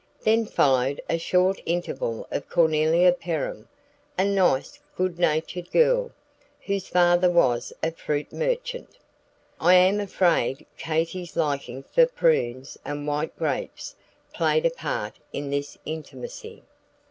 Then 0.23 0.47
followed 0.47 0.99
a 1.07 1.19
short 1.19 1.61
interval 1.63 2.25
of 2.31 2.49
Cornelia 2.49 3.11
Perham, 3.11 3.67
a 4.17 4.25
nice, 4.25 4.79
good 4.97 5.19
natured 5.19 5.69
girl, 5.69 6.09
whose 6.61 6.87
father 6.87 7.29
was 7.29 7.71
a 7.83 7.91
fruit 7.91 8.33
merchant. 8.33 8.97
I 9.59 9.75
am 9.75 9.99
afraid 9.99 10.65
Katy's 10.75 11.35
liking 11.35 11.83
for 11.83 12.07
prunes 12.07 12.79
and 12.83 13.05
white 13.05 13.37
grapes 13.37 13.95
played 14.33 14.65
a 14.65 14.71
part 14.71 15.17
in 15.33 15.51
this 15.51 15.77
intimacy. 15.85 16.63